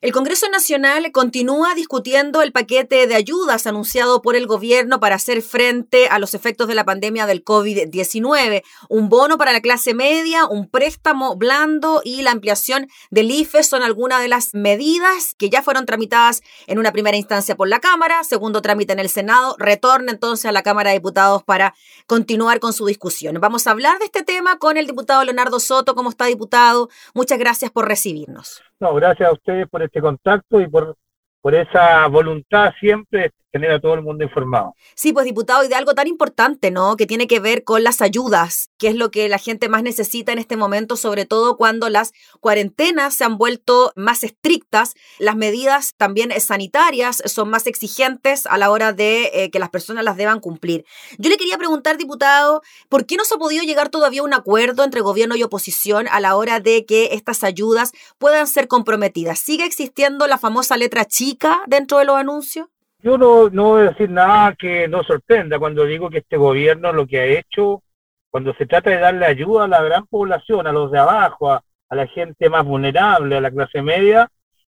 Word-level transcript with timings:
El 0.00 0.12
Congreso 0.12 0.48
Nacional 0.48 1.10
continúa 1.10 1.74
discutiendo 1.74 2.40
el 2.40 2.52
paquete 2.52 3.08
de 3.08 3.16
ayudas 3.16 3.66
anunciado 3.66 4.22
por 4.22 4.36
el 4.36 4.46
gobierno 4.46 5.00
para 5.00 5.16
hacer 5.16 5.42
frente 5.42 6.06
a 6.06 6.20
los 6.20 6.34
efectos 6.34 6.68
de 6.68 6.76
la 6.76 6.84
pandemia 6.84 7.26
del 7.26 7.44
COVID-19. 7.44 8.62
Un 8.88 9.08
bono 9.08 9.38
para 9.38 9.52
la 9.52 9.60
clase 9.60 9.94
media, 9.94 10.46
un 10.46 10.68
préstamo 10.68 11.34
blando 11.34 12.00
y 12.04 12.22
la 12.22 12.30
ampliación 12.30 12.86
del 13.10 13.32
IFE 13.32 13.64
son 13.64 13.82
algunas 13.82 14.20
de 14.20 14.28
las 14.28 14.54
medidas 14.54 15.34
que 15.36 15.50
ya 15.50 15.62
fueron 15.64 15.84
tramitadas 15.84 16.42
en 16.68 16.78
una 16.78 16.92
primera 16.92 17.16
instancia 17.16 17.56
por 17.56 17.68
la 17.68 17.80
Cámara, 17.80 18.22
segundo 18.22 18.62
trámite 18.62 18.92
en 18.92 19.00
el 19.00 19.08
Senado, 19.08 19.56
retorna 19.58 20.12
entonces 20.12 20.44
a 20.46 20.52
la 20.52 20.62
Cámara 20.62 20.90
de 20.90 20.98
Diputados 20.98 21.42
para 21.42 21.74
continuar 22.06 22.60
con 22.60 22.72
su 22.72 22.86
discusión. 22.86 23.40
Vamos 23.40 23.66
a 23.66 23.72
hablar 23.72 23.98
de 23.98 24.04
este 24.04 24.22
tema 24.22 24.60
con 24.60 24.76
el 24.76 24.86
diputado 24.86 25.24
Leonardo 25.24 25.58
Soto. 25.58 25.96
¿Cómo 25.96 26.10
está, 26.10 26.26
diputado? 26.26 26.88
Muchas 27.14 27.40
gracias 27.40 27.72
por 27.72 27.88
recibirnos. 27.88 28.62
No, 28.80 28.94
gracias 28.94 29.28
a 29.28 29.32
ustedes 29.32 29.68
por 29.68 29.82
este 29.82 30.00
contacto 30.00 30.60
y 30.60 30.68
por, 30.68 30.96
por 31.40 31.54
esa 31.54 32.06
voluntad 32.06 32.72
siempre 32.78 33.32
tener 33.50 33.70
a 33.70 33.80
todo 33.80 33.94
el 33.94 34.02
mundo 34.02 34.24
informado. 34.24 34.74
Sí, 34.94 35.12
pues 35.12 35.24
diputado, 35.24 35.64
y 35.64 35.68
de 35.68 35.74
algo 35.74 35.94
tan 35.94 36.06
importante, 36.06 36.70
¿no? 36.70 36.96
Que 36.96 37.06
tiene 37.06 37.26
que 37.26 37.40
ver 37.40 37.64
con 37.64 37.82
las 37.82 38.00
ayudas, 38.02 38.70
que 38.78 38.88
es 38.88 38.94
lo 38.94 39.10
que 39.10 39.28
la 39.28 39.38
gente 39.38 39.68
más 39.68 39.82
necesita 39.82 40.32
en 40.32 40.38
este 40.38 40.56
momento, 40.56 40.96
sobre 40.96 41.24
todo 41.24 41.56
cuando 41.56 41.88
las 41.88 42.12
cuarentenas 42.40 43.14
se 43.14 43.24
han 43.24 43.38
vuelto 43.38 43.92
más 43.96 44.24
estrictas, 44.24 44.94
las 45.18 45.36
medidas 45.36 45.94
también 45.96 46.30
sanitarias 46.40 47.22
son 47.26 47.50
más 47.50 47.66
exigentes 47.66 48.46
a 48.46 48.58
la 48.58 48.70
hora 48.70 48.92
de 48.92 49.30
eh, 49.32 49.50
que 49.50 49.58
las 49.58 49.70
personas 49.70 50.04
las 50.04 50.16
deban 50.16 50.40
cumplir. 50.40 50.84
Yo 51.18 51.30
le 51.30 51.36
quería 51.36 51.58
preguntar, 51.58 51.96
diputado, 51.96 52.62
¿por 52.88 53.06
qué 53.06 53.16
no 53.16 53.24
se 53.24 53.34
ha 53.34 53.38
podido 53.38 53.64
llegar 53.64 53.88
todavía 53.88 54.20
a 54.20 54.24
un 54.24 54.34
acuerdo 54.34 54.84
entre 54.84 55.00
gobierno 55.00 55.36
y 55.36 55.42
oposición 55.42 56.06
a 56.08 56.20
la 56.20 56.36
hora 56.36 56.60
de 56.60 56.84
que 56.84 57.10
estas 57.12 57.44
ayudas 57.44 57.92
puedan 58.18 58.46
ser 58.46 58.68
comprometidas? 58.68 59.38
¿Sigue 59.38 59.64
existiendo 59.64 60.26
la 60.26 60.38
famosa 60.38 60.76
letra 60.76 61.04
chica 61.04 61.62
dentro 61.66 61.98
de 61.98 62.04
los 62.04 62.16
anuncios? 62.16 62.68
Yo 63.00 63.16
no, 63.16 63.48
no 63.48 63.64
voy 63.64 63.82
a 63.82 63.90
decir 63.90 64.10
nada 64.10 64.54
que 64.54 64.88
no 64.88 65.04
sorprenda 65.04 65.58
cuando 65.58 65.84
digo 65.84 66.10
que 66.10 66.18
este 66.18 66.36
gobierno 66.36 66.92
lo 66.92 67.06
que 67.06 67.20
ha 67.20 67.26
hecho, 67.26 67.82
cuando 68.28 68.52
se 68.54 68.66
trata 68.66 68.90
de 68.90 68.98
darle 68.98 69.24
ayuda 69.24 69.64
a 69.64 69.68
la 69.68 69.82
gran 69.82 70.06
población, 70.06 70.66
a 70.66 70.72
los 70.72 70.90
de 70.90 70.98
abajo, 70.98 71.52
a, 71.52 71.62
la 71.90 72.06
gente 72.08 72.50
más 72.50 72.64
vulnerable, 72.64 73.36
a 73.36 73.40
la 73.40 73.52
clase 73.52 73.82
media, 73.82 74.28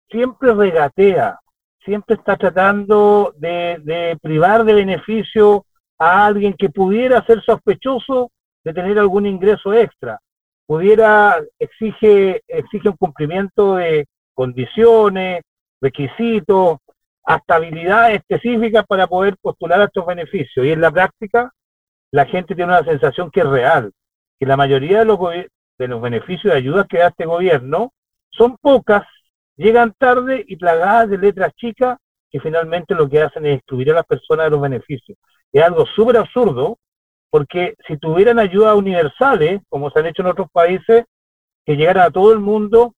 siempre 0.10 0.54
regatea, 0.54 1.40
siempre 1.84 2.16
está 2.16 2.36
tratando 2.36 3.34
de, 3.38 3.78
de 3.84 4.18
privar 4.22 4.66
de 4.66 4.74
beneficio 4.74 5.66
a 6.00 6.26
alguien 6.26 6.54
que 6.54 6.70
pudiera 6.70 7.24
ser 7.26 7.44
sospechoso 7.44 8.32
de 8.64 8.74
tener 8.74 8.98
algún 8.98 9.28
ingreso 9.28 9.72
extra, 9.74 10.20
pudiera, 10.66 11.38
exige, 11.60 12.42
exige 12.48 12.90
un 12.90 12.98
cumplimiento 12.98 13.76
de 13.76 14.08
condiciones, 14.34 15.44
requisitos, 15.80 16.80
hasta 17.26 17.56
habilidades 17.56 18.18
específicas 18.18 18.86
para 18.86 19.08
poder 19.08 19.36
postular 19.42 19.82
a 19.82 19.86
estos 19.86 20.06
beneficios. 20.06 20.66
Y 20.66 20.72
en 20.72 20.82
la 20.82 20.92
práctica, 20.92 21.52
la 22.12 22.26
gente 22.26 22.56
tiene 22.56 22.72
una 22.72 22.84
sensación 22.86 23.32
que 23.32 23.42
es 23.42 23.48
real, 23.48 23.92
que 24.40 24.46
la 24.46 24.56
mayoría 24.56 25.00
de 25.00 25.06
los, 25.06 25.20
de 25.20 25.88
los 25.88 26.02
beneficios 26.02 26.54
de 26.54 26.60
ayudas 26.60 26.88
que 26.88 27.00
da 27.00 27.08
este 27.08 27.26
gobierno 27.26 27.92
son 28.30 28.58
pocas, 28.58 29.04
llegan 29.56 29.94
tarde 29.98 30.46
y 30.48 30.56
plagadas 30.56 31.10
de 31.10 31.18
letras 31.18 31.54
chicas 31.56 31.98
que 32.30 32.40
finalmente 32.40 32.94
lo 32.94 33.10
que 33.10 33.22
hacen 33.22 33.46
es 33.46 33.58
excluir 33.58 33.92
a 33.92 33.96
las 33.96 34.06
personas 34.06 34.46
de 34.46 34.52
los 34.52 34.62
beneficios. 34.62 35.18
Es 35.52 35.64
algo 35.64 35.86
súper 35.86 36.18
absurdo, 36.18 36.78
porque 37.30 37.76
si 37.88 37.98
tuvieran 37.98 38.40
ayudas 38.40 38.76
universales, 38.76 39.62
como 39.70 39.90
se 39.90 40.00
han 40.00 40.08
hecho 40.08 40.22
en 40.22 40.28
otros 40.28 40.50
países, 40.52 41.06
que 41.66 41.76
llegara 41.76 42.04
a 42.04 42.12
todo 42.12 42.34
el 42.34 42.40
mundo, 42.40 42.94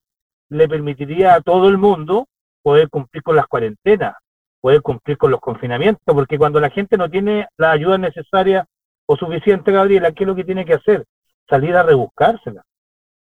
le 0.49 0.67
permitiría 0.67 1.35
a 1.35 1.41
todo 1.41 1.69
el 1.69 1.77
mundo 1.77 2.27
poder 2.67 2.89
cumplir 2.89 3.23
con 3.23 3.37
las 3.37 3.47
cuarentenas, 3.47 4.17
poder 4.59 4.81
cumplir 4.81 5.17
con 5.17 5.31
los 5.31 5.39
confinamientos, 5.39 6.13
porque 6.13 6.37
cuando 6.37 6.59
la 6.59 6.69
gente 6.69 6.97
no 6.97 7.09
tiene 7.09 7.47
la 7.55 7.71
ayuda 7.71 7.97
necesaria 7.97 8.65
o 9.05 9.15
suficiente, 9.15 9.71
Gabriela, 9.71 10.11
¿qué 10.11 10.25
es 10.25 10.27
lo 10.27 10.35
que 10.35 10.43
tiene 10.43 10.65
que 10.65 10.73
hacer? 10.73 11.05
Salir 11.49 11.77
a 11.77 11.83
rebuscársela. 11.83 12.65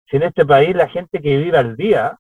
Si 0.10 0.16
en 0.16 0.24
este 0.24 0.46
país 0.46 0.74
la 0.74 0.88
gente 0.88 1.22
que 1.22 1.36
vive 1.36 1.58
al 1.58 1.76
día, 1.76 2.18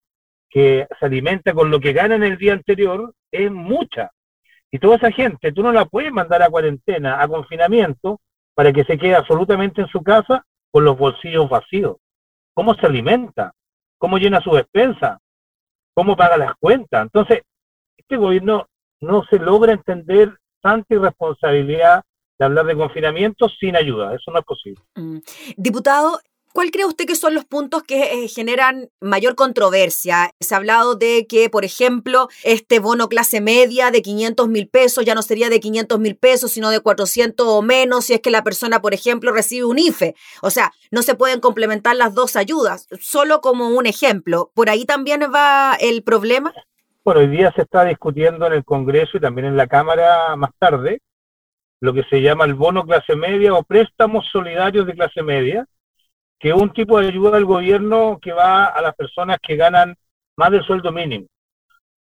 que 0.49 0.85
se 0.99 1.05
alimenta 1.05 1.53
con 1.53 1.71
lo 1.71 1.79
que 1.79 1.93
gana 1.93 2.15
en 2.15 2.23
el 2.23 2.37
día 2.37 2.51
anterior, 2.51 3.13
es 3.31 3.49
mucha. 3.49 4.11
Y 4.69 4.79
toda 4.79 4.97
esa 4.97 5.09
gente, 5.09 5.53
tú 5.53 5.63
no 5.63 5.71
la 5.71 5.85
puedes 5.85 6.11
mandar 6.11 6.43
a 6.43 6.49
cuarentena, 6.49 7.21
a 7.21 7.27
confinamiento, 7.29 8.19
para 8.53 8.73
que 8.73 8.83
se 8.83 8.97
quede 8.97 9.15
absolutamente 9.15 9.79
en 9.79 9.87
su 9.87 10.03
casa 10.03 10.43
con 10.71 10.83
los 10.83 10.97
bolsillos 10.97 11.47
vacíos. 11.47 11.95
¿Cómo 12.53 12.73
se 12.73 12.85
alimenta? 12.85 13.53
¿Cómo 13.97 14.17
llena 14.17 14.41
su 14.41 14.51
despensa? 14.51 15.19
Cómo 15.93 16.15
paga 16.15 16.37
las 16.37 16.55
cuentas. 16.55 17.03
Entonces, 17.03 17.41
este 17.97 18.17
gobierno 18.17 18.67
no 19.01 19.23
se 19.29 19.37
logra 19.39 19.73
entender 19.73 20.37
tanta 20.61 20.93
irresponsabilidad 20.93 22.03
de 22.39 22.45
hablar 22.45 22.65
de 22.65 22.75
confinamiento 22.75 23.47
sin 23.49 23.75
ayuda. 23.75 24.15
Eso 24.15 24.31
no 24.31 24.39
es 24.39 24.45
posible. 24.45 24.81
Mm. 24.95 25.17
Diputado, 25.57 26.19
¿Cuál 26.53 26.69
cree 26.69 26.85
usted 26.85 27.07
que 27.07 27.15
son 27.15 27.33
los 27.33 27.45
puntos 27.45 27.81
que 27.81 28.25
eh, 28.25 28.27
generan 28.27 28.87
mayor 29.01 29.33
controversia? 29.33 30.29
Se 30.39 30.53
ha 30.53 30.59
hablado 30.59 30.93
de 30.93 31.25
que, 31.27 31.49
por 31.49 31.65
ejemplo, 31.65 32.27
este 32.43 32.77
bono 32.77 33.09
clase 33.09 33.41
media 33.41 33.89
de 33.89 34.03
500 34.03 34.47
mil 34.49 34.67
pesos 34.67 35.03
ya 35.03 35.15
no 35.15 35.23
sería 35.23 35.49
de 35.49 35.59
500 35.59 35.99
mil 35.99 36.15
pesos, 36.15 36.51
sino 36.51 36.69
de 36.69 36.79
400 36.79 37.47
o 37.47 37.63
menos 37.63 38.05
si 38.05 38.13
es 38.13 38.21
que 38.21 38.29
la 38.29 38.43
persona, 38.43 38.83
por 38.83 38.93
ejemplo, 38.93 39.31
recibe 39.31 39.65
un 39.65 39.79
IFE. 39.79 40.13
O 40.43 40.51
sea, 40.51 40.71
no 40.91 41.01
se 41.01 41.15
pueden 41.15 41.39
complementar 41.39 41.95
las 41.95 42.13
dos 42.13 42.35
ayudas, 42.35 42.87
solo 43.01 43.41
como 43.41 43.69
un 43.69 43.87
ejemplo. 43.87 44.51
¿Por 44.53 44.69
ahí 44.69 44.85
también 44.85 45.21
va 45.33 45.75
el 45.79 46.03
problema? 46.03 46.53
Bueno, 47.03 47.21
hoy 47.21 47.29
día 47.29 47.51
se 47.55 47.63
está 47.63 47.83
discutiendo 47.83 48.45
en 48.45 48.53
el 48.53 48.63
Congreso 48.63 49.17
y 49.17 49.21
también 49.21 49.47
en 49.47 49.57
la 49.57 49.65
Cámara 49.65 50.35
más 50.35 50.51
tarde 50.59 51.01
lo 51.79 51.93
que 51.93 52.03
se 52.03 52.21
llama 52.21 52.45
el 52.45 52.53
bono 52.53 52.85
clase 52.85 53.13
media 53.13 53.53
o 53.53 53.63
préstamos 53.63 54.25
solidarios 54.31 54.85
de 54.87 54.93
clase 54.93 55.21
media, 55.21 55.67
que 56.43 56.51
un 56.51 56.73
tipo 56.73 56.99
de 56.99 57.07
ayuda 57.07 57.31
del 57.31 57.45
gobierno 57.45 58.19
que 58.21 58.33
va 58.33 58.65
a 58.65 58.81
las 58.81 58.93
personas 58.95 59.37
que 59.41 59.55
ganan 59.55 59.95
más 60.35 60.51
del 60.51 60.61
sueldo 60.65 60.91
mínimo. 60.91 61.25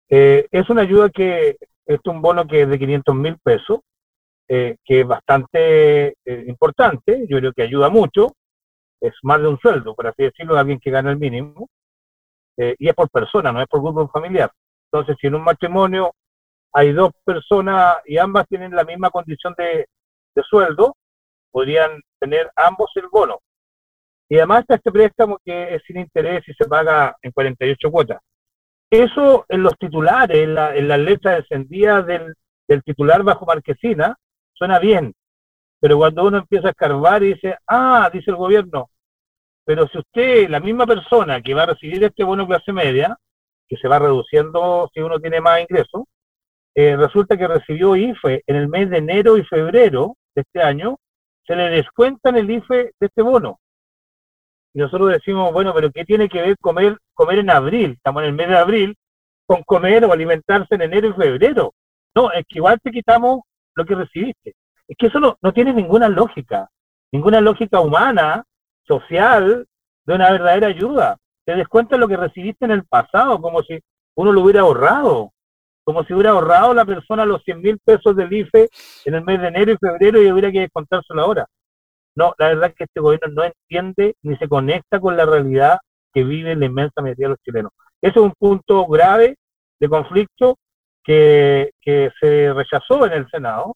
Eh, 0.08 0.48
es 0.50 0.70
una 0.70 0.84
ayuda 0.84 1.10
que 1.10 1.58
es 1.86 2.00
un 2.06 2.22
bono 2.22 2.48
que 2.48 2.62
es 2.62 2.70
de 2.70 2.80
500 2.80 3.14
mil 3.14 3.38
pesos, 3.44 3.82
eh, 4.48 4.78
que 4.86 5.02
es 5.02 5.06
bastante 5.06 6.16
eh, 6.24 6.46
importante, 6.48 7.26
yo 7.28 7.40
creo 7.40 7.52
que 7.52 7.64
ayuda 7.64 7.90
mucho, 7.90 8.32
es 9.02 9.12
más 9.24 9.42
de 9.42 9.50
un 9.50 9.60
sueldo, 9.60 9.94
por 9.96 10.08
así 10.08 10.24
decirlo, 10.24 10.54
de 10.54 10.62
alguien 10.62 10.80
que 10.80 10.92
gana 10.92 11.12
el 11.12 11.18
mínimo, 11.18 11.68
y 12.56 12.88
es 12.88 12.94
por 12.94 13.10
persona, 13.10 13.52
no 13.52 13.62
es 13.62 13.68
por 13.68 13.82
grupo 13.82 14.08
familiar. 14.08 14.50
Entonces, 14.92 15.18
si 15.20 15.28
en 15.28 15.36
un 15.36 15.44
matrimonio 15.44 16.14
hay 16.72 16.94
dos 16.94 17.12
personas 17.26 17.98
y 18.06 18.18
ambas 18.18 18.48
tienen 18.48 18.74
la 18.74 18.86
misma 18.86 19.10
condición 19.10 19.56
de 19.58 19.88
sueldo, 20.48 20.96
podrían 21.52 22.00
tener 22.20 22.50
ambos 22.56 22.92
el 22.96 23.08
bono. 23.12 23.40
Y 24.32 24.38
además 24.38 24.62
está 24.62 24.76
este 24.76 24.94
préstamo 24.94 25.40
que 25.44 25.76
es 25.76 25.84
sin 25.86 25.98
interés 26.00 26.48
y 26.48 26.54
se 26.54 26.64
paga 26.64 27.18
en 27.22 27.34
48 27.34 27.92
cuotas. 27.92 28.22
Eso 28.90 29.46
en 29.50 29.62
los 29.62 29.78
titulares, 29.78 30.38
en 30.38 30.56
la, 30.56 30.74
en 30.74 30.88
letra 31.04 31.36
descendida 31.36 32.02
del, 32.02 32.34
del 32.66 32.82
titular 32.82 33.24
bajo 33.24 33.46
marquesina, 33.46 34.16
suena 34.54 34.80
bien. 34.80 35.14
Pero 35.82 35.98
cuando 35.98 36.24
uno 36.24 36.38
empieza 36.38 36.70
a 36.70 36.72
escarbar 36.72 37.22
y 37.24 37.34
dice, 37.34 37.58
ah, 37.68 38.10
dice 38.14 38.32
el 38.32 38.38
gobierno, 38.38 38.90
pero 39.66 39.86
si 39.90 39.98
usted, 39.98 40.50
la 40.50 40.62
misma 40.62 40.88
persona 40.88 41.42
que 41.42 41.54
va 41.54 41.64
a 41.64 41.74
recibir 41.74 42.02
este 42.02 42.24
bono 42.24 42.48
clase 42.48 42.72
media, 42.72 43.18
que 43.68 43.76
se 43.76 43.90
va 43.90 44.00
reduciendo 44.00 44.90
si 44.94 45.02
uno 45.02 45.20
tiene 45.20 45.42
más 45.42 45.60
ingresos, 45.60 46.04
eh, 46.74 46.96
resulta 46.96 47.36
que 47.36 47.50
recibió 47.50 47.98
IFE 47.98 48.44
en 48.48 48.56
el 48.56 48.70
mes 48.70 48.90
de 48.92 49.00
enero 49.00 49.38
y 49.38 49.44
febrero 49.44 50.16
de 50.34 50.44
este 50.44 50.62
año, 50.62 50.96
se 51.46 51.54
le 51.54 51.70
descuentan 51.70 52.38
el 52.38 52.50
IFE 52.50 52.94
de 52.98 53.08
este 53.08 53.24
bono 53.24 53.61
y 54.74 54.80
nosotros 54.80 55.10
decimos, 55.12 55.52
bueno, 55.52 55.74
pero 55.74 55.92
¿qué 55.92 56.06
tiene 56.06 56.30
que 56.30 56.42
ver 56.42 56.58
comer, 56.60 56.98
comer 57.14 57.40
en 57.40 57.50
abril? 57.50 57.92
Estamos 57.92 58.24
en 58.24 58.30
el 58.30 58.36
mes 58.36 58.48
de 58.48 58.58
abril, 58.58 58.96
con 59.46 59.64
comer 59.64 60.06
o 60.06 60.14
alimentarse 60.14 60.76
en 60.76 60.84
enero 60.84 61.10
y 61.10 61.14
febrero. 61.14 61.74
No, 62.16 62.32
es 62.32 62.46
que 62.48 62.60
igual 62.60 62.80
te 62.82 62.92
quitamos 62.92 63.42
lo 63.76 63.86
que 63.86 63.96
recibiste. 63.96 64.54
Es 64.88 64.98
que 64.98 65.08
eso 65.08 65.20
no, 65.20 65.38
no 65.42 65.54
tiene 65.54 65.74
ninguna 65.74 66.08
lógica, 66.10 66.70
ninguna 67.12 67.42
lógica 67.42 67.80
humana, 67.80 68.44
social, 68.84 69.68
de 70.06 70.16
una 70.16 70.32
verdadera 70.32 70.68
ayuda. 70.68 71.18
Te 71.46 71.56
descuentas 71.56 72.00
lo 72.00 72.08
que 72.08 72.18
recibiste 72.18 72.66
en 72.66 72.72
el 72.72 72.86
pasado, 72.86 73.42
como 73.42 73.62
si 73.64 73.80
uno 74.16 74.32
lo 74.32 74.42
hubiera 74.42 74.62
ahorrado, 74.62 75.32
como 75.84 76.04
si 76.04 76.14
hubiera 76.14 76.32
ahorrado 76.32 76.74
la 76.74 76.86
persona 76.86 77.26
los 77.26 77.44
100 77.44 77.62
mil 77.62 77.80
pesos 77.80 78.16
del 78.16 78.32
IFE 78.32 78.70
en 79.06 79.16
el 79.16 79.24
mes 79.24 79.42
de 79.42 79.48
enero 79.48 79.74
y 79.74 79.78
febrero 79.78 80.22
y 80.22 80.32
hubiera 80.32 80.52
que 80.52 80.62
descontárselo 80.62 81.22
ahora. 81.22 81.48
No, 82.16 82.34
la 82.38 82.48
verdad 82.50 82.70
es 82.70 82.76
que 82.76 82.84
este 82.86 83.00
gobierno 83.00 83.28
no 83.30 83.44
entiende 83.44 84.16
ni 84.22 84.36
se 84.38 84.48
conecta 84.48 85.00
con 85.00 85.16
la 85.16 85.26
realidad 85.26 85.78
que 86.14 86.24
vive 86.24 86.56
la 86.56 86.66
inmensa 86.66 87.02
mayoría 87.02 87.28
de 87.28 87.30
los 87.30 87.40
chilenos. 87.44 87.72
Ese 88.02 88.20
es 88.20 88.26
un 88.26 88.34
punto 88.38 88.86
grave 88.88 89.38
de 89.80 89.90
conflicto 89.90 90.58
que, 91.04 91.72
que 91.82 92.12
se 92.20 92.54
rechazó 92.54 93.06
en 93.06 93.14
el 93.14 93.30
Senado 93.30 93.76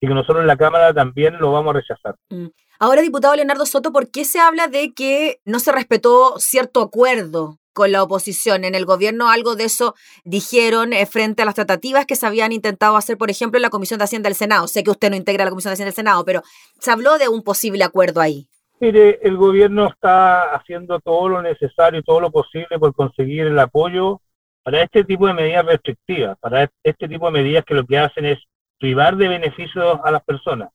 y 0.00 0.08
que 0.08 0.14
nosotros 0.14 0.40
en 0.40 0.46
la 0.46 0.56
Cámara 0.56 0.92
también 0.92 1.38
lo 1.38 1.52
vamos 1.52 1.74
a 1.74 1.78
rechazar. 1.78 2.16
Mm. 2.30 2.48
Ahora, 2.78 3.00
diputado 3.00 3.34
Leonardo 3.34 3.64
Soto, 3.64 3.92
¿por 3.92 4.10
qué 4.10 4.24
se 4.24 4.38
habla 4.38 4.68
de 4.68 4.92
que 4.92 5.40
no 5.44 5.60
se 5.60 5.72
respetó 5.72 6.38
cierto 6.38 6.82
acuerdo 6.82 7.58
con 7.76 7.92
la 7.92 8.02
oposición. 8.02 8.64
En 8.64 8.74
el 8.74 8.86
gobierno 8.86 9.28
algo 9.28 9.54
de 9.54 9.64
eso 9.64 9.94
dijeron 10.24 10.94
eh, 10.94 11.04
frente 11.04 11.42
a 11.42 11.44
las 11.44 11.54
tratativas 11.54 12.06
que 12.06 12.16
se 12.16 12.26
habían 12.26 12.50
intentado 12.50 12.96
hacer, 12.96 13.18
por 13.18 13.30
ejemplo, 13.30 13.58
en 13.58 13.62
la 13.62 13.68
Comisión 13.68 13.98
de 13.98 14.04
Hacienda 14.04 14.30
del 14.30 14.34
Senado. 14.34 14.66
Sé 14.66 14.82
que 14.82 14.90
usted 14.90 15.10
no 15.10 15.16
integra 15.16 15.44
la 15.44 15.50
Comisión 15.50 15.70
de 15.70 15.74
Hacienda 15.74 15.90
del 15.90 15.94
Senado, 15.94 16.24
pero 16.24 16.42
se 16.80 16.90
habló 16.90 17.18
de 17.18 17.28
un 17.28 17.42
posible 17.42 17.84
acuerdo 17.84 18.22
ahí. 18.22 18.48
Mire, 18.80 19.18
el 19.22 19.36
gobierno 19.36 19.88
está 19.88 20.54
haciendo 20.54 21.00
todo 21.00 21.28
lo 21.28 21.42
necesario 21.42 22.00
y 22.00 22.02
todo 22.02 22.18
lo 22.18 22.30
posible 22.30 22.78
por 22.78 22.94
conseguir 22.94 23.46
el 23.46 23.58
apoyo 23.58 24.22
para 24.62 24.82
este 24.82 25.04
tipo 25.04 25.26
de 25.26 25.34
medidas 25.34 25.66
restrictivas, 25.66 26.38
para 26.38 26.70
este 26.82 27.08
tipo 27.08 27.26
de 27.26 27.32
medidas 27.32 27.64
que 27.66 27.74
lo 27.74 27.84
que 27.84 27.98
hacen 27.98 28.24
es 28.24 28.38
privar 28.78 29.16
de 29.16 29.28
beneficios 29.28 30.00
a 30.02 30.10
las 30.10 30.24
personas. 30.24 30.70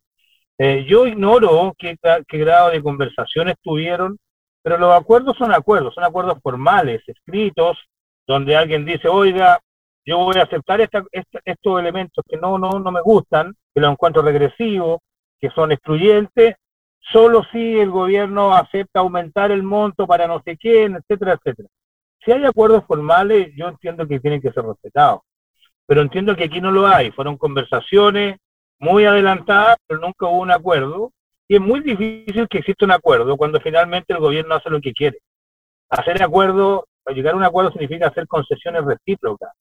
Eh, 0.60 0.86
yo 0.88 1.08
ignoro 1.08 1.74
qué, 1.80 1.98
qué 2.28 2.38
grado 2.38 2.70
de 2.70 2.84
conversaciones 2.84 3.56
tuvieron, 3.64 4.20
pero 4.62 4.78
los 4.78 4.94
acuerdos 4.94 5.38
son 5.38 5.54
acuerdos, 5.54 5.94
son 5.94 6.04
acuerdos 6.04 6.38
formales, 6.42 7.02
escritos, 7.08 7.78
donde 8.28 8.56
alguien 8.56 8.86
dice, 8.86 9.08
oiga, 9.08 9.60
yo 10.06 10.18
voy 10.18 10.38
a 10.38 10.44
aceptar 10.44 10.82
estos 10.82 11.80
elementos 11.80 12.24
que 12.28 12.38
no, 12.38 12.58
no, 12.58 12.72
no 12.80 12.92
me 12.92 13.02
gustan, 13.02 13.54
que 13.74 13.82
los 13.82 13.92
encuentro 13.92 14.22
regresivos, 14.22 15.00
que 15.40 15.50
son 15.50 15.72
excluyentes, 15.72 16.56
solo 17.00 17.44
si 17.52 17.80
el 17.80 17.90
gobierno 17.90 18.54
acepta 18.54 19.00
aumentar 19.00 19.52
el 19.52 19.64
monto 19.64 20.08
para 20.08 20.28
no 20.28 20.42
sé 20.44 20.58
quién, 20.58 20.96
etcétera, 20.96 21.34
etcétera. 21.34 21.68
Si 22.24 22.32
hay 22.32 22.46
acuerdos 22.46 22.86
formales, 22.86 23.52
yo 23.56 23.68
entiendo 23.68 24.08
que 24.08 24.20
tienen 24.20 24.42
que 24.42 24.52
ser 24.52 24.64
respetados, 24.64 25.22
pero 25.88 26.02
entiendo 26.02 26.36
que 26.36 26.46
aquí 26.46 26.62
no 26.62 26.72
lo 26.72 26.86
hay. 26.86 27.12
Fueron 27.12 27.38
conversaciones 27.38 28.38
muy 28.80 29.06
adelantadas, 29.06 29.78
pero 29.88 30.00
nunca 30.00 30.28
hubo 30.28 30.40
un 30.40 30.52
acuerdo, 30.52 31.12
y 31.52 31.56
es 31.56 31.62
muy 31.62 31.82
difícil 31.82 32.48
que 32.48 32.60
exista 32.60 32.86
un 32.86 32.94
acuerdo 32.94 33.36
cuando 33.36 33.60
finalmente 33.60 34.14
el 34.14 34.20
gobierno 34.20 34.56
hace 34.56 34.70
lo 34.70 34.80
que 34.80 34.94
quiere. 34.94 35.20
Hacer 35.90 36.24
acuerdo, 36.24 36.88
llegar 37.08 37.34
a 37.34 37.36
un 37.36 37.44
acuerdo 37.44 37.74
significa 37.74 38.08
hacer 38.08 38.26
concesiones 38.26 38.86
recíprocas, 38.86 39.52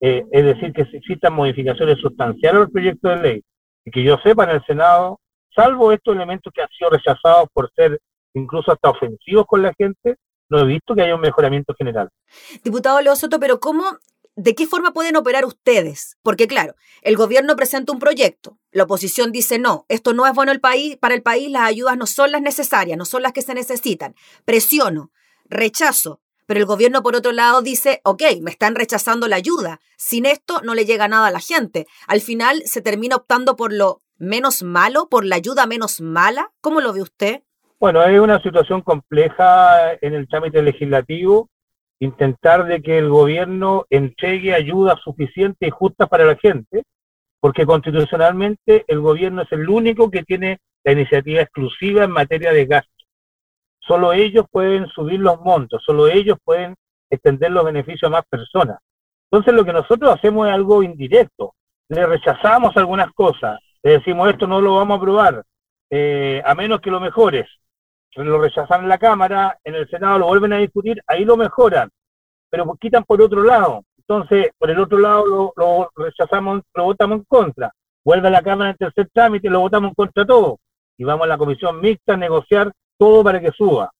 eh, 0.00 0.24
es 0.32 0.44
decir, 0.44 0.72
que 0.72 0.82
existan 0.82 1.34
modificaciones 1.34 2.00
sustanciales 2.00 2.62
al 2.62 2.70
proyecto 2.70 3.10
de 3.10 3.16
ley, 3.18 3.42
y 3.84 3.90
que 3.92 4.02
yo 4.02 4.18
sepa 4.24 4.42
en 4.42 4.50
el 4.50 4.64
Senado 4.64 5.20
salvo 5.54 5.92
estos 5.92 6.16
elementos 6.16 6.52
que 6.52 6.60
han 6.60 6.68
sido 6.70 6.90
rechazados 6.90 7.48
por 7.52 7.70
ser 7.72 8.00
incluso 8.34 8.72
hasta 8.72 8.90
ofensivos 8.90 9.46
con 9.46 9.62
la 9.62 9.72
gente, 9.78 10.16
no 10.48 10.58
he 10.58 10.64
visto 10.64 10.96
que 10.96 11.02
haya 11.02 11.14
un 11.14 11.20
mejoramiento 11.20 11.72
general. 11.78 12.08
Diputado 12.64 13.00
Leo 13.00 13.14
pero 13.38 13.60
¿cómo, 13.60 13.84
de 14.38 14.54
qué 14.54 14.66
forma 14.66 14.92
pueden 14.92 15.16
operar 15.16 15.44
ustedes? 15.44 16.16
Porque 16.22 16.46
claro, 16.46 16.74
el 17.02 17.16
gobierno 17.16 17.56
presenta 17.56 17.92
un 17.92 17.98
proyecto, 17.98 18.58
la 18.70 18.84
oposición 18.84 19.32
dice 19.32 19.58
no, 19.58 19.84
esto 19.88 20.14
no 20.14 20.26
es 20.26 20.32
bueno 20.32 20.52
el 20.52 20.60
país, 20.60 20.96
para 20.96 21.14
el 21.14 21.22
país, 21.22 21.50
las 21.50 21.62
ayudas 21.62 21.96
no 21.98 22.06
son 22.06 22.30
las 22.30 22.40
necesarias, 22.40 22.96
no 22.96 23.04
son 23.04 23.22
las 23.22 23.32
que 23.32 23.42
se 23.42 23.54
necesitan. 23.54 24.14
Presiono, 24.44 25.10
rechazo, 25.46 26.20
pero 26.46 26.60
el 26.60 26.66
gobierno, 26.66 27.02
por 27.02 27.16
otro 27.16 27.32
lado, 27.32 27.62
dice, 27.62 28.00
ok, 28.04 28.22
me 28.40 28.50
están 28.50 28.74
rechazando 28.74 29.28
la 29.28 29.36
ayuda. 29.36 29.80
Sin 29.98 30.24
esto 30.24 30.62
no 30.62 30.74
le 30.74 30.86
llega 30.86 31.08
nada 31.08 31.26
a 31.26 31.30
la 31.30 31.40
gente. 31.40 31.86
Al 32.06 32.20
final 32.20 32.62
se 32.64 32.80
termina 32.80 33.16
optando 33.16 33.56
por 33.56 33.72
lo 33.72 34.02
menos 34.18 34.62
malo, 34.62 35.08
por 35.08 35.26
la 35.26 35.36
ayuda 35.36 35.66
menos 35.66 36.00
mala? 36.00 36.50
¿Cómo 36.60 36.80
lo 36.80 36.92
ve 36.92 37.02
usted? 37.02 37.42
Bueno, 37.80 38.02
es 38.02 38.18
una 38.18 38.40
situación 38.40 38.82
compleja 38.82 39.92
en 40.00 40.14
el 40.14 40.26
trámite 40.26 40.62
legislativo, 40.62 41.50
intentar 42.00 42.66
de 42.66 42.80
que 42.80 42.98
el 42.98 43.08
gobierno 43.08 43.86
entregue 43.90 44.54
ayuda 44.54 44.96
suficiente 45.02 45.66
y 45.66 45.70
justa 45.70 46.06
para 46.06 46.24
la 46.24 46.36
gente, 46.36 46.84
porque 47.40 47.66
constitucionalmente 47.66 48.84
el 48.86 49.00
gobierno 49.00 49.42
es 49.42 49.52
el 49.52 49.68
único 49.68 50.10
que 50.10 50.22
tiene 50.22 50.58
la 50.84 50.92
iniciativa 50.92 51.42
exclusiva 51.42 52.04
en 52.04 52.10
materia 52.10 52.52
de 52.52 52.66
gasto. 52.66 52.92
Solo 53.80 54.12
ellos 54.12 54.44
pueden 54.50 54.86
subir 54.88 55.20
los 55.20 55.40
montos, 55.40 55.82
solo 55.84 56.08
ellos 56.08 56.38
pueden 56.44 56.74
extender 57.10 57.50
los 57.50 57.64
beneficios 57.64 58.04
a 58.04 58.16
más 58.16 58.24
personas. 58.28 58.78
Entonces 59.30 59.54
lo 59.54 59.64
que 59.64 59.72
nosotros 59.72 60.14
hacemos 60.14 60.46
es 60.46 60.54
algo 60.54 60.82
indirecto. 60.82 61.54
Le 61.88 62.06
rechazamos 62.06 62.76
algunas 62.76 63.12
cosas, 63.12 63.58
le 63.82 63.92
decimos 63.92 64.28
esto 64.28 64.46
no 64.46 64.60
lo 64.60 64.76
vamos 64.76 64.96
a 64.96 64.98
aprobar, 64.98 65.44
eh, 65.90 66.42
a 66.44 66.54
menos 66.54 66.80
que 66.80 66.90
lo 66.90 67.00
mejores. 67.00 67.48
Lo 68.14 68.40
rechazan 68.40 68.82
en 68.82 68.88
la 68.88 68.98
Cámara, 68.98 69.58
en 69.62 69.74
el 69.74 69.88
Senado 69.88 70.18
lo 70.18 70.26
vuelven 70.26 70.52
a 70.52 70.58
discutir, 70.58 71.00
ahí 71.06 71.24
lo 71.24 71.36
mejoran, 71.36 71.88
pero 72.50 72.74
quitan 72.80 73.04
por 73.04 73.20
otro 73.22 73.42
lado. 73.42 73.84
Entonces, 73.98 74.50
por 74.58 74.70
el 74.70 74.78
otro 74.80 74.98
lado 74.98 75.52
lo, 75.56 75.90
rechazamos, 75.94 76.62
lo 76.74 76.84
votamos 76.84 77.18
en 77.18 77.24
contra. 77.24 77.72
Vuelve 78.04 78.28
a 78.28 78.30
la 78.30 78.42
Cámara 78.42 78.70
en 78.70 78.76
tercer 78.76 79.08
trámite, 79.12 79.50
lo 79.50 79.60
votamos 79.60 79.90
en 79.90 79.94
contra 79.94 80.24
todo. 80.24 80.58
Y 80.96 81.04
vamos 81.04 81.24
a 81.24 81.28
la 81.28 81.38
comisión 81.38 81.80
mixta 81.80 82.14
a 82.14 82.16
negociar 82.16 82.72
todo 82.96 83.22
para 83.22 83.40
que 83.40 83.52
suba. 83.52 83.90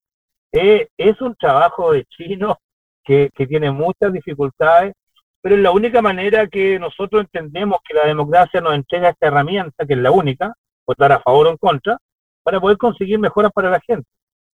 Eh, 0.51 0.89
es 0.97 1.21
un 1.21 1.37
trabajo 1.37 1.93
de 1.93 2.05
chino 2.05 2.59
que 3.05 3.31
tiene 3.49 3.71
muchas 3.71 4.13
dificultades 4.13 4.95
pero 5.41 5.55
es 5.55 5.63
la 5.63 5.71
única 5.71 6.03
manera 6.03 6.47
que 6.49 6.79
nosotros 6.79 7.23
entendemos 7.23 7.79
que 7.87 7.95
la 7.95 8.07
democracia 8.07 8.61
nos 8.61 8.75
entrega 8.75 9.11
esta 9.11 9.29
herramienta, 9.29 9.87
que 9.87 9.95
es 9.95 9.99
la 9.99 10.11
única, 10.11 10.55
votar 10.87 11.13
a 11.13 11.21
favor 11.21 11.47
o 11.47 11.51
en 11.51 11.57
contra, 11.57 11.99
para 12.43 12.61
poder 12.61 12.77
conseguir 12.77 13.19
mejoras 13.19 13.53
para 13.53 13.71
la 13.71 13.81
gente. 13.81 14.09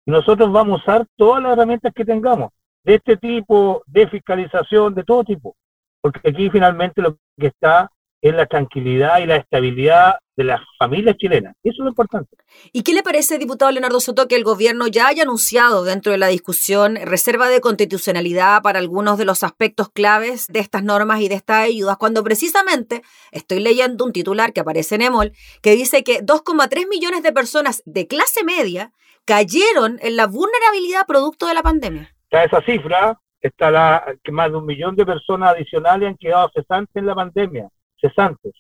Y 0.06 0.12
nosotros 0.12 0.52
vamos 0.52 0.80
a 0.80 0.84
usar 0.84 1.06
todas 1.16 1.42
las 1.42 1.54
herramientas 1.54 1.94
que 1.94 2.06
tengamos, 2.06 2.52
de 2.84 2.96
este 2.96 3.18
tipo, 3.18 3.84
de 3.86 4.08
fiscalización, 4.08 4.94
de 4.94 5.04
todo 5.04 5.24
tipo, 5.24 5.56
porque 6.02 6.28
aquí 6.30 6.50
finalmente 6.50 7.02
lo 7.02 7.18
que 7.38 7.48
está 7.48 7.90
es 8.22 8.34
la 8.34 8.46
tranquilidad 8.46 9.20
y 9.20 9.26
la 9.26 9.38
estabilidad 9.38 10.16
de 10.36 10.44
las 10.44 10.62
familias 10.80 11.16
chilenas. 11.18 11.56
Eso 11.64 11.76
es 11.82 11.84
lo 11.84 11.90
importante. 11.90 12.36
¿Y 12.72 12.84
qué 12.84 12.94
le 12.94 13.04
parece, 13.04 13.38
diputado 13.38 13.72
Leonardo 13.72 14.00
Soto, 14.00 14.28
que 14.28 14.36
el 14.36 14.44
gobierno 14.44 14.88
ya 14.88 15.08
haya 15.08 15.24
anunciado 15.24 15.84
dentro 15.84 16.12
de 16.12 16.18
la 16.18 16.28
discusión 16.28 16.96
reserva 16.96 17.50
de 17.50 17.62
constitucionalidad 17.62 18.62
para 18.62 18.80
algunos 18.80 19.18
de 19.18 19.26
los 19.26 19.44
aspectos 19.44 19.90
claves 19.90 20.48
de 20.48 20.60
estas 20.60 20.84
normas 20.84 21.22
y 21.22 21.30
de 21.30 21.36
estas 21.36 21.66
ayudas, 21.66 21.98
cuando 21.98 22.24
precisamente 22.24 23.04
estoy 23.32 23.60
leyendo 23.60 24.06
un 24.06 24.14
titular 24.14 24.54
que 24.54 24.62
aparece 24.62 24.96
en 24.96 25.04
EMOL 25.04 25.32
que 25.62 25.76
dice 25.76 26.04
que 26.04 26.22
2,3 26.22 26.90
millones 26.90 27.24
de 27.24 27.32
personas 27.32 27.84
de 27.86 28.08
clase 28.08 28.44
media 28.44 28.92
cayeron 29.26 30.00
en 30.02 30.16
la 30.16 30.28
vulnerabilidad 30.28 31.06
producto 31.06 31.48
de 31.48 31.54
la 31.54 31.62
pandemia? 31.62 32.14
Está 32.24 32.44
esa 32.44 32.62
cifra, 32.62 33.20
está 33.40 33.72
la, 33.72 34.16
que 34.24 34.32
más 34.32 34.52
de 34.52 34.58
un 34.58 34.66
millón 34.66 34.96
de 34.96 35.06
personas 35.06 35.54
adicionales 35.54 36.10
han 36.10 36.18
quedado 36.18 36.50
cesantes 36.54 36.96
en 36.96 37.06
la 37.06 37.16
pandemia 37.16 37.70
cesantes. 38.02 38.54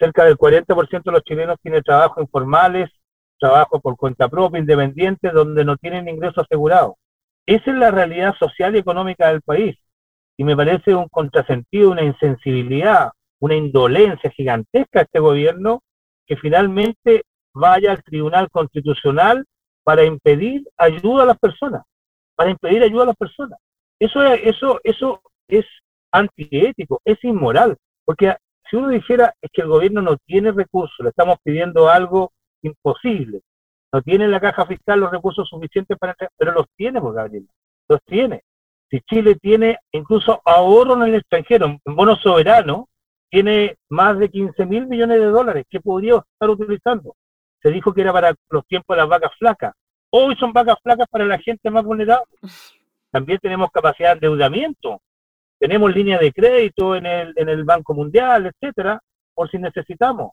Cerca 0.00 0.24
del 0.24 0.38
40% 0.38 1.02
de 1.04 1.12
los 1.12 1.22
chilenos 1.22 1.58
tiene 1.62 1.82
trabajo 1.82 2.22
informales, 2.22 2.90
trabajo 3.38 3.80
por 3.80 3.96
cuenta 3.98 4.30
propia, 4.30 4.58
independiente, 4.58 5.28
donde 5.28 5.62
no 5.62 5.76
tienen 5.76 6.08
ingreso 6.08 6.40
asegurado. 6.40 6.96
Esa 7.44 7.70
es 7.70 7.76
la 7.76 7.90
realidad 7.90 8.34
social 8.38 8.74
y 8.74 8.78
económica 8.78 9.28
del 9.28 9.42
país. 9.42 9.76
Y 10.38 10.44
me 10.44 10.56
parece 10.56 10.94
un 10.94 11.06
contrasentido, 11.08 11.90
una 11.90 12.02
insensibilidad, 12.02 13.10
una 13.40 13.56
indolencia 13.56 14.30
gigantesca 14.30 15.02
este 15.02 15.18
gobierno 15.18 15.82
que 16.26 16.36
finalmente 16.36 17.24
vaya 17.52 17.92
al 17.92 18.02
Tribunal 18.02 18.48
Constitucional 18.50 19.44
para 19.84 20.04
impedir 20.04 20.66
ayuda 20.78 21.24
a 21.24 21.26
las 21.26 21.38
personas, 21.38 21.82
para 22.36 22.50
impedir 22.50 22.82
ayuda 22.82 23.02
a 23.02 23.06
las 23.06 23.16
personas. 23.16 23.58
Eso 23.98 24.22
es, 24.22 24.40
eso, 24.44 24.80
eso 24.82 25.20
es 25.46 25.66
antiético, 26.10 27.02
es 27.04 27.22
inmoral, 27.22 27.76
porque 28.06 28.34
si 28.70 28.76
uno 28.76 28.88
dijera 28.88 29.34
es 29.40 29.50
que 29.52 29.62
el 29.62 29.68
gobierno 29.68 30.00
no 30.00 30.16
tiene 30.24 30.52
recursos, 30.52 30.96
le 31.00 31.10
estamos 31.10 31.38
pidiendo 31.42 31.88
algo 31.88 32.32
imposible, 32.62 33.42
no 33.92 34.00
tiene 34.02 34.26
en 34.26 34.30
la 34.30 34.40
caja 34.40 34.64
fiscal 34.66 35.00
los 35.00 35.10
recursos 35.10 35.48
suficientes 35.48 35.98
para 35.98 36.14
pero 36.36 36.52
los 36.52 36.66
tiene, 36.76 37.00
por 37.00 37.14
Gabriel, 37.14 37.48
los 37.88 38.00
tiene. 38.04 38.42
Si 38.88 39.00
Chile 39.02 39.36
tiene 39.36 39.78
incluso 39.92 40.40
ahorro 40.44 40.94
en 40.94 41.02
el 41.02 41.14
extranjero, 41.16 41.66
en 41.66 41.96
bono 41.96 42.16
soberano, 42.16 42.88
tiene 43.28 43.76
más 43.88 44.18
de 44.18 44.28
15 44.28 44.66
mil 44.66 44.86
millones 44.86 45.20
de 45.20 45.26
dólares 45.26 45.64
que 45.68 45.80
podría 45.80 46.16
estar 46.16 46.50
utilizando. 46.50 47.14
Se 47.62 47.70
dijo 47.70 47.92
que 47.92 48.00
era 48.00 48.12
para 48.12 48.34
los 48.50 48.66
tiempos 48.66 48.96
de 48.96 49.02
las 49.02 49.08
vacas 49.08 49.32
flacas. 49.38 49.74
Hoy 50.10 50.34
son 50.36 50.52
vacas 50.52 50.76
flacas 50.82 51.06
para 51.08 51.24
la 51.24 51.38
gente 51.38 51.70
más 51.70 51.84
vulnerable. 51.84 52.26
También 53.12 53.38
tenemos 53.40 53.70
capacidad 53.70 54.10
de 54.10 54.26
endeudamiento 54.26 55.00
tenemos 55.60 55.94
línea 55.94 56.18
de 56.18 56.32
crédito 56.32 56.96
en 56.96 57.04
el, 57.04 57.34
en 57.36 57.50
el 57.50 57.64
Banco 57.64 57.92
Mundial, 57.92 58.46
etcétera, 58.46 58.98
por 59.34 59.50
si 59.50 59.58
necesitamos. 59.58 60.32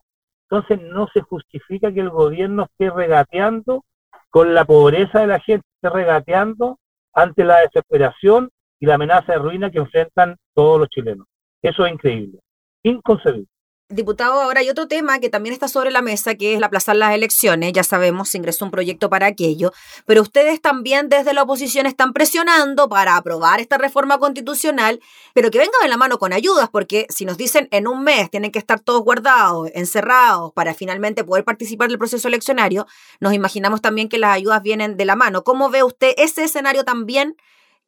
Entonces 0.50 0.80
no 0.80 1.06
se 1.12 1.20
justifica 1.20 1.92
que 1.92 2.00
el 2.00 2.08
gobierno 2.08 2.64
esté 2.64 2.88
regateando 2.90 3.84
con 4.30 4.54
la 4.54 4.64
pobreza 4.64 5.20
de 5.20 5.26
la 5.26 5.38
gente, 5.40 5.66
esté 5.74 5.94
regateando 5.94 6.78
ante 7.12 7.44
la 7.44 7.60
desesperación 7.60 8.48
y 8.80 8.86
la 8.86 8.94
amenaza 8.94 9.32
de 9.32 9.38
ruina 9.38 9.70
que 9.70 9.78
enfrentan 9.78 10.36
todos 10.54 10.80
los 10.80 10.88
chilenos. 10.88 11.26
Eso 11.60 11.84
es 11.84 11.92
increíble, 11.92 12.38
inconcebible. 12.82 13.48
Diputado, 13.90 14.42
ahora 14.42 14.60
hay 14.60 14.68
otro 14.68 14.86
tema 14.86 15.18
que 15.18 15.30
también 15.30 15.54
está 15.54 15.66
sobre 15.66 15.90
la 15.90 16.02
mesa, 16.02 16.34
que 16.34 16.52
es 16.52 16.58
el 16.58 16.64
aplazar 16.64 16.94
las 16.94 17.14
elecciones. 17.14 17.72
Ya 17.72 17.82
sabemos, 17.82 18.28
se 18.28 18.36
ingresó 18.36 18.66
un 18.66 18.70
proyecto 18.70 19.08
para 19.08 19.24
aquello, 19.24 19.72
pero 20.04 20.20
ustedes 20.20 20.60
también 20.60 21.08
desde 21.08 21.32
la 21.32 21.44
oposición 21.44 21.86
están 21.86 22.12
presionando 22.12 22.90
para 22.90 23.16
aprobar 23.16 23.60
esta 23.60 23.78
reforma 23.78 24.18
constitucional, 24.18 25.00
pero 25.32 25.50
que 25.50 25.56
venga 25.56 25.72
de 25.80 25.88
la 25.88 25.96
mano 25.96 26.18
con 26.18 26.34
ayudas, 26.34 26.68
porque 26.68 27.06
si 27.08 27.24
nos 27.24 27.38
dicen 27.38 27.66
en 27.70 27.88
un 27.88 28.04
mes 28.04 28.28
tienen 28.30 28.52
que 28.52 28.58
estar 28.58 28.78
todos 28.78 29.02
guardados, 29.02 29.70
encerrados, 29.72 30.52
para 30.52 30.74
finalmente 30.74 31.24
poder 31.24 31.44
participar 31.44 31.88
del 31.88 31.98
proceso 31.98 32.28
eleccionario, 32.28 32.86
nos 33.20 33.32
imaginamos 33.32 33.80
también 33.80 34.10
que 34.10 34.18
las 34.18 34.36
ayudas 34.36 34.62
vienen 34.62 34.98
de 34.98 35.06
la 35.06 35.16
mano. 35.16 35.44
¿Cómo 35.44 35.70
ve 35.70 35.82
usted 35.82 36.12
ese 36.18 36.44
escenario 36.44 36.84
también 36.84 37.36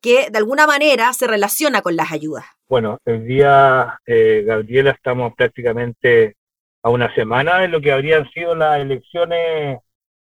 que 0.00 0.30
de 0.30 0.38
alguna 0.38 0.66
manera 0.66 1.12
se 1.12 1.26
relaciona 1.26 1.82
con 1.82 1.96
las 1.96 2.12
ayudas. 2.12 2.46
Bueno, 2.70 3.00
el 3.04 3.26
día, 3.26 3.98
eh, 4.06 4.44
Gabriela, 4.46 4.92
estamos 4.92 5.34
prácticamente 5.34 6.36
a 6.84 6.90
una 6.90 7.12
semana 7.16 7.58
de 7.58 7.66
lo 7.66 7.80
que 7.80 7.90
habrían 7.90 8.30
sido 8.30 8.54
las 8.54 8.78
elecciones, 8.80 9.80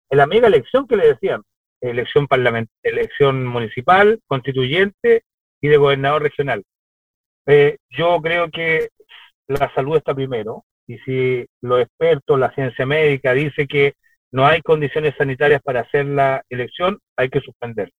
la 0.09 0.27
mega 0.27 0.49
elección 0.49 0.87
que 0.89 0.97
le 0.97 1.09
decían, 1.09 1.43
elección 1.83 2.27
parlamentaria, 2.27 2.81
elección 2.83 3.47
municipal, 3.47 4.21
constituyente 4.27 5.25
y 5.61 5.69
de 5.69 5.77
gobernador 5.77 6.23
regional. 6.23 6.65
Eh, 7.45 7.77
yo 7.91 8.19
creo 8.23 8.51
que 8.51 8.89
la 9.47 9.71
salud 9.75 9.99
está 9.99 10.15
primero 10.15 10.65
y 10.87 10.97
si 11.01 11.47
los 11.61 11.83
expertos, 11.83 12.39
la 12.39 12.55
ciencia 12.55 12.87
médica 12.87 13.35
dice 13.35 13.67
que 13.67 13.97
no 14.33 14.47
hay 14.47 14.63
condiciones 14.63 15.15
sanitarias 15.19 15.61
para 15.63 15.81
hacer 15.81 16.07
la 16.07 16.43
elección, 16.49 17.01
hay 17.17 17.29
que 17.29 17.41
suspender. 17.41 17.93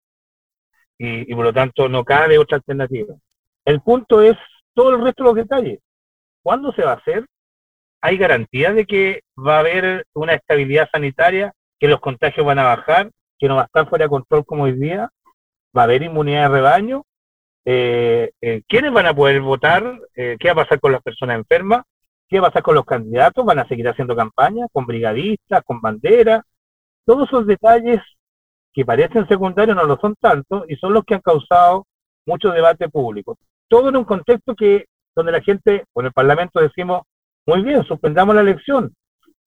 Y, 0.97 1.31
por 1.35 1.45
lo 1.45 1.53
tanto 1.53 1.87
no 1.89 2.03
cabe 2.03 2.39
otra 2.39 2.57
alternativa. 2.57 3.15
El 3.65 3.81
punto 3.81 4.21
es 4.21 4.37
todo 4.73 4.95
el 4.95 5.01
resto 5.01 5.23
de 5.23 5.29
los 5.29 5.35
detalles. 5.35 5.79
¿Cuándo 6.43 6.71
se 6.73 6.83
va 6.83 6.91
a 6.91 6.95
hacer? 6.95 7.25
¿Hay 8.01 8.17
garantía 8.17 8.73
de 8.73 8.85
que 8.85 9.21
va 9.37 9.57
a 9.57 9.59
haber 9.59 10.05
una 10.13 10.33
estabilidad 10.33 10.89
sanitaria, 10.91 11.53
que 11.79 11.87
los 11.87 11.99
contagios 11.99 12.45
van 12.45 12.59
a 12.59 12.63
bajar, 12.63 13.11
que 13.37 13.47
no 13.47 13.55
va 13.55 13.63
a 13.63 13.65
estar 13.65 13.87
fuera 13.89 14.05
de 14.05 14.09
control 14.09 14.45
como 14.45 14.63
hoy 14.63 14.73
día? 14.73 15.09
¿Va 15.77 15.81
a 15.81 15.85
haber 15.85 16.03
inmunidad 16.03 16.43
de 16.43 16.55
rebaño? 16.55 17.03
Eh, 17.63 18.31
eh, 18.41 18.63
¿Quiénes 18.67 18.91
van 18.91 19.05
a 19.05 19.13
poder 19.13 19.39
votar? 19.41 19.99
Eh, 20.15 20.37
¿Qué 20.39 20.47
va 20.47 20.53
a 20.53 20.65
pasar 20.65 20.79
con 20.79 20.91
las 20.91 21.03
personas 21.03 21.37
enfermas? 21.37 21.83
¿Qué 22.27 22.39
va 22.39 22.47
a 22.47 22.49
pasar 22.49 22.63
con 22.63 22.75
los 22.75 22.85
candidatos? 22.85 23.45
¿Van 23.45 23.59
a 23.59 23.67
seguir 23.67 23.87
haciendo 23.87 24.15
campaña 24.15 24.65
con 24.71 24.85
brigadistas, 24.85 25.61
con 25.63 25.79
banderas? 25.79 26.41
Todos 27.05 27.27
esos 27.27 27.45
detalles 27.45 27.99
que 28.73 28.85
parecen 28.85 29.27
secundarios 29.27 29.75
no 29.75 29.83
lo 29.83 29.97
son 29.97 30.15
tanto 30.19 30.65
y 30.67 30.75
son 30.77 30.93
los 30.93 31.03
que 31.03 31.15
han 31.15 31.21
causado 31.21 31.85
mucho 32.25 32.49
debate 32.49 32.89
público. 32.89 33.37
Todo 33.71 33.87
en 33.87 33.95
un 33.95 34.03
contexto 34.03 34.53
que 34.53 34.87
donde 35.15 35.31
la 35.31 35.39
gente, 35.39 35.85
con 35.93 36.05
el 36.05 36.11
Parlamento 36.11 36.59
decimos, 36.59 37.03
muy 37.45 37.61
bien, 37.61 37.85
suspendamos 37.85 38.35
la 38.35 38.41
elección, 38.41 38.93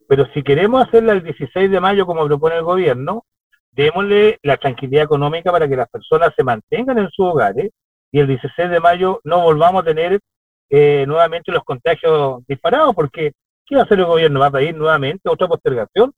pero 0.09 0.25
si 0.33 0.43
queremos 0.43 0.83
hacerla 0.83 1.12
el 1.12 1.23
16 1.23 1.71
de 1.71 1.78
mayo 1.78 2.07
como 2.07 2.25
propone 2.25 2.57
el 2.57 2.62
gobierno, 2.62 3.26
démosle 3.73 4.38
la 4.43 4.57
tranquilidad 4.57 5.04
económica 5.04 5.52
para 5.52 5.69
que 5.69 5.76
las 5.76 5.90
personas 5.90 6.33
se 6.35 6.43
mantengan 6.43 7.00
en 7.00 7.11
sus 7.11 7.26
hogares 7.26 7.71
y 8.12 8.19
el 8.19 8.26
16 8.26 8.71
de 8.71 8.81
mayo 8.81 9.21
no 9.25 9.43
volvamos 9.43 9.83
a 9.83 9.85
tener 9.85 10.19
eh, 10.71 11.04
nuevamente 11.07 11.52
los 11.52 11.62
contagios 11.62 12.47
disparados, 12.47 12.95
porque 12.95 13.33
¿qué 13.66 13.75
va 13.75 13.83
a 13.83 13.85
hacer 13.85 13.99
el 13.99 14.07
gobierno? 14.07 14.40
¿Va 14.40 14.47
a 14.47 14.52
pedir 14.52 14.75
nuevamente 14.75 15.28
otra 15.28 15.49
postergación? 15.49 16.14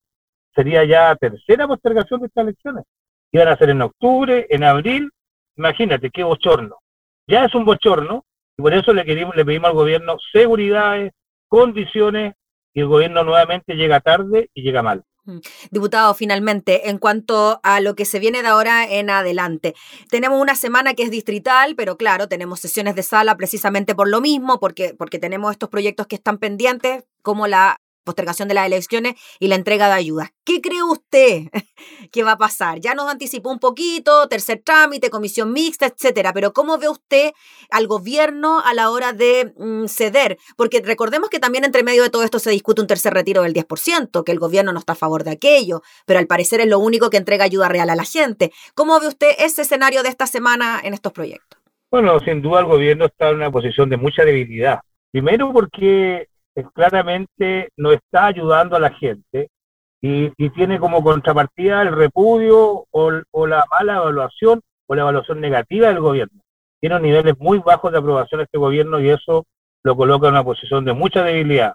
Sería 0.54 0.84
ya 0.84 1.16
tercera 1.16 1.66
postergación 1.66 2.20
de 2.20 2.26
estas 2.28 2.44
elecciones. 2.44 2.84
Iban 3.32 3.48
a 3.48 3.56
ser 3.56 3.70
en 3.70 3.82
octubre, 3.82 4.46
en 4.48 4.62
abril, 4.62 5.10
imagínate 5.56 6.08
qué 6.10 6.22
bochorno. 6.22 6.78
Ya 7.26 7.44
es 7.44 7.54
un 7.54 7.64
bochorno 7.64 8.24
y 8.56 8.62
por 8.62 8.72
eso 8.74 8.92
le, 8.92 9.04
pedimos 9.04 9.68
al 9.68 9.74
gobierno 9.74 10.16
seguridades, 10.32 11.12
condiciones 11.48 12.34
y 12.72 12.80
el 12.80 12.86
gobierno 12.86 13.24
nuevamente 13.24 13.74
llega 13.74 14.00
tarde 14.00 14.50
y 14.54 14.62
llega 14.62 14.82
mal. 14.82 15.04
Mm. 15.24 15.38
Diputado, 15.70 16.14
finalmente, 16.14 16.88
en 16.88 16.98
cuanto 16.98 17.60
a 17.62 17.80
lo 17.80 17.96
que 17.96 18.04
se 18.04 18.20
viene 18.20 18.42
de 18.42 18.48
ahora 18.48 18.88
en 18.88 19.10
adelante, 19.10 19.74
tenemos 20.08 20.40
una 20.40 20.54
semana 20.54 20.94
que 20.94 21.02
es 21.02 21.10
distrital, 21.10 21.74
pero 21.76 21.96
claro, 21.96 22.28
tenemos 22.28 22.60
sesiones 22.60 22.94
de 22.94 23.02
sala 23.02 23.36
precisamente 23.36 23.94
por 23.94 24.08
lo 24.08 24.20
mismo, 24.20 24.60
porque, 24.60 24.94
porque 24.96 25.18
tenemos 25.18 25.50
estos 25.50 25.68
proyectos 25.68 26.06
que 26.06 26.16
están 26.16 26.38
pendientes, 26.38 27.04
como 27.22 27.48
la 27.48 27.80
postergación 28.06 28.48
de 28.48 28.54
las 28.54 28.66
elecciones 28.66 29.16
y 29.38 29.48
la 29.48 29.56
entrega 29.56 29.88
de 29.88 29.94
ayudas. 29.94 30.30
¿Qué 30.44 30.62
cree 30.62 30.82
usted 30.82 31.42
que 32.12 32.22
va 32.22 32.32
a 32.32 32.38
pasar? 32.38 32.80
Ya 32.80 32.94
nos 32.94 33.10
anticipó 33.10 33.50
un 33.50 33.58
poquito, 33.58 34.26
tercer 34.28 34.62
trámite, 34.64 35.10
comisión 35.10 35.52
mixta, 35.52 35.86
etcétera, 35.86 36.32
pero 36.32 36.54
¿cómo 36.54 36.78
ve 36.78 36.88
usted 36.88 37.32
al 37.70 37.86
gobierno 37.86 38.60
a 38.64 38.72
la 38.72 38.90
hora 38.90 39.12
de 39.12 39.52
mm, 39.58 39.86
ceder? 39.88 40.38
Porque 40.56 40.80
recordemos 40.80 41.28
que 41.28 41.38
también 41.38 41.64
entre 41.64 41.82
medio 41.82 42.02
de 42.02 42.10
todo 42.10 42.22
esto 42.22 42.38
se 42.38 42.50
discute 42.50 42.80
un 42.80 42.86
tercer 42.86 43.12
retiro 43.12 43.42
del 43.42 43.52
10%, 43.52 44.24
que 44.24 44.32
el 44.32 44.38
gobierno 44.38 44.72
no 44.72 44.78
está 44.78 44.92
a 44.92 44.96
favor 44.96 45.24
de 45.24 45.32
aquello, 45.32 45.82
pero 46.06 46.18
al 46.18 46.26
parecer 46.26 46.60
es 46.60 46.68
lo 46.68 46.78
único 46.78 47.10
que 47.10 47.18
entrega 47.18 47.44
ayuda 47.44 47.68
real 47.68 47.90
a 47.90 47.96
la 47.96 48.04
gente. 48.04 48.52
¿Cómo 48.74 48.98
ve 49.00 49.08
usted 49.08 49.32
ese 49.38 49.62
escenario 49.62 50.02
de 50.02 50.08
esta 50.08 50.26
semana 50.26 50.80
en 50.82 50.94
estos 50.94 51.12
proyectos? 51.12 51.60
Bueno, 51.90 52.18
sin 52.20 52.42
duda 52.42 52.60
el 52.60 52.66
gobierno 52.66 53.06
está 53.06 53.30
en 53.30 53.36
una 53.36 53.50
posición 53.50 53.88
de 53.90 53.96
mucha 53.96 54.24
debilidad. 54.24 54.80
Primero 55.10 55.52
porque 55.52 56.28
claramente 56.64 57.70
no 57.76 57.92
está 57.92 58.26
ayudando 58.26 58.76
a 58.76 58.80
la 58.80 58.90
gente 58.90 59.50
y, 60.00 60.30
tiene 60.50 60.78
como 60.78 61.02
contrapartida 61.02 61.82
el 61.82 61.92
repudio 61.94 62.86
o, 62.90 63.46
la 63.46 63.64
mala 63.70 63.96
evaluación 63.96 64.60
o 64.86 64.94
la 64.94 65.02
evaluación 65.02 65.40
negativa 65.40 65.88
del 65.88 66.00
gobierno. 66.00 66.40
Tiene 66.80 67.00
niveles 67.00 67.38
muy 67.38 67.58
bajos 67.58 67.92
de 67.92 67.98
aprobación 67.98 68.40
este 68.40 68.58
gobierno 68.58 69.00
y 69.00 69.08
eso 69.10 69.46
lo 69.82 69.96
coloca 69.96 70.28
en 70.28 70.34
una 70.34 70.44
posición 70.44 70.84
de 70.84 70.92
mucha 70.92 71.22
debilidad. 71.22 71.74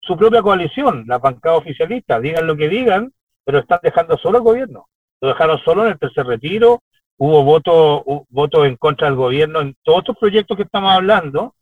Su 0.00 0.16
propia 0.16 0.42
coalición, 0.42 1.04
la 1.06 1.18
bancada 1.18 1.56
oficialista, 1.56 2.20
digan 2.20 2.46
lo 2.46 2.56
que 2.56 2.68
digan, 2.68 3.12
pero 3.44 3.58
están 3.58 3.80
dejando 3.82 4.16
solo 4.18 4.38
al 4.38 4.44
gobierno. 4.44 4.86
Lo 5.20 5.28
dejaron 5.28 5.58
solo 5.58 5.84
en 5.84 5.92
el 5.92 5.98
tercer 5.98 6.26
retiro, 6.26 6.82
hubo 7.18 7.44
votos 7.44 8.02
voto 8.30 8.64
en 8.64 8.76
contra 8.76 9.08
del 9.08 9.16
gobierno 9.16 9.60
en 9.60 9.76
todos 9.82 9.98
estos 9.98 10.16
proyectos 10.18 10.56
que 10.56 10.62
estamos 10.62 10.92
hablando, 10.92 11.54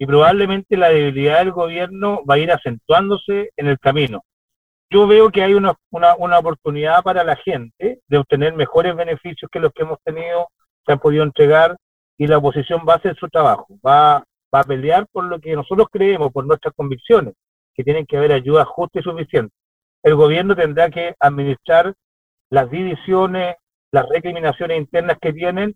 y 0.00 0.06
probablemente 0.06 0.78
la 0.78 0.88
debilidad 0.88 1.40
del 1.40 1.52
gobierno 1.52 2.24
va 2.24 2.36
a 2.36 2.38
ir 2.38 2.50
acentuándose 2.50 3.50
en 3.54 3.66
el 3.66 3.78
camino. 3.78 4.24
Yo 4.88 5.06
veo 5.06 5.30
que 5.30 5.42
hay 5.42 5.52
una, 5.52 5.74
una, 5.90 6.38
oportunidad 6.38 7.02
para 7.02 7.22
la 7.22 7.36
gente 7.36 8.00
de 8.08 8.18
obtener 8.18 8.54
mejores 8.54 8.96
beneficios 8.96 9.50
que 9.52 9.60
los 9.60 9.70
que 9.74 9.82
hemos 9.82 9.98
tenido, 10.02 10.48
se 10.86 10.92
han 10.92 10.98
podido 11.00 11.22
entregar, 11.22 11.76
y 12.16 12.26
la 12.26 12.38
oposición 12.38 12.80
va 12.88 12.94
a 12.94 12.96
hacer 12.96 13.14
su 13.16 13.28
trabajo, 13.28 13.66
va, 13.86 14.24
va 14.52 14.60
a 14.60 14.64
pelear 14.64 15.06
por 15.12 15.24
lo 15.24 15.38
que 15.38 15.54
nosotros 15.54 15.88
creemos, 15.92 16.32
por 16.32 16.46
nuestras 16.46 16.72
convicciones, 16.74 17.34
que 17.74 17.84
tienen 17.84 18.06
que 18.06 18.16
haber 18.16 18.32
ayuda 18.32 18.64
justa 18.64 19.00
y 19.00 19.02
suficiente. 19.02 19.54
El 20.02 20.14
gobierno 20.14 20.56
tendrá 20.56 20.88
que 20.88 21.14
administrar 21.20 21.92
las 22.48 22.70
divisiones, 22.70 23.56
las 23.92 24.08
recriminaciones 24.08 24.78
internas 24.78 25.18
que 25.20 25.34
tienen 25.34 25.74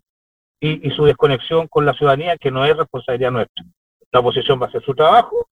y, 0.59 0.87
y 0.87 0.91
su 0.95 1.05
desconexión 1.05 1.67
con 1.67 1.85
la 1.85 1.93
ciudadanía, 1.93 2.37
que 2.37 2.49
no 2.49 2.65
es 2.65 2.75
responsabilidad 2.75 3.31
nuestra 3.31 3.63
la 4.15 4.21
oposición 4.21 4.61
va 4.61 4.67
a 4.67 4.69
hacer 4.69 4.81
su 4.83 4.95
trabajo 4.95 5.49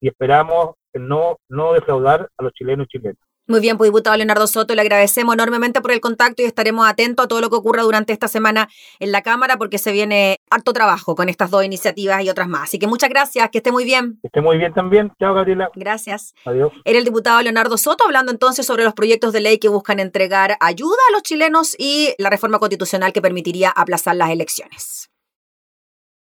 y 0.00 0.08
esperamos 0.08 0.76
no, 0.94 1.36
no 1.50 1.74
defraudar 1.74 2.30
a 2.38 2.42
los 2.42 2.52
chilenos 2.54 2.86
y 2.86 2.96
chilenas. 2.96 3.18
Muy 3.46 3.60
bien, 3.60 3.76
pues 3.76 3.88
diputado 3.88 4.16
Leonardo 4.16 4.46
Soto, 4.46 4.74
le 4.74 4.80
agradecemos 4.80 5.34
enormemente 5.34 5.80
por 5.82 5.92
el 5.92 6.00
contacto 6.00 6.42
y 6.42 6.46
estaremos 6.46 6.88
atentos 6.88 7.26
a 7.26 7.28
todo 7.28 7.40
lo 7.42 7.50
que 7.50 7.56
ocurra 7.56 7.82
durante 7.82 8.12
esta 8.14 8.26
semana 8.26 8.68
en 8.98 9.12
la 9.12 9.22
Cámara 9.22 9.58
porque 9.58 9.76
se 9.78 9.92
viene 9.92 10.38
harto 10.50 10.72
trabajo 10.72 11.14
con 11.14 11.28
estas 11.28 11.50
dos 11.50 11.62
iniciativas 11.62 12.24
y 12.24 12.30
otras 12.30 12.48
más. 12.48 12.62
Así 12.64 12.78
que 12.78 12.86
muchas 12.86 13.10
gracias, 13.10 13.50
que 13.50 13.58
esté 13.58 13.70
muy 13.70 13.84
bien. 13.84 14.18
Que 14.22 14.28
esté 14.28 14.40
muy 14.40 14.56
bien 14.56 14.72
también. 14.72 15.12
Chao, 15.20 15.34
Gabriela. 15.34 15.70
Gracias. 15.74 16.34
Adiós. 16.46 16.72
Era 16.84 16.98
el 16.98 17.04
diputado 17.04 17.40
Leonardo 17.42 17.76
Soto 17.76 18.04
hablando 18.04 18.32
entonces 18.32 18.66
sobre 18.66 18.82
los 18.82 18.94
proyectos 18.94 19.34
de 19.34 19.40
ley 19.40 19.58
que 19.58 19.68
buscan 19.68 20.00
entregar 20.00 20.56
ayuda 20.58 20.96
a 21.10 21.12
los 21.12 21.22
chilenos 21.22 21.76
y 21.78 22.14
la 22.18 22.30
reforma 22.30 22.58
constitucional 22.58 23.12
que 23.12 23.20
permitiría 23.20 23.70
aplazar 23.70 24.16
las 24.16 24.30
elecciones. 24.30 25.10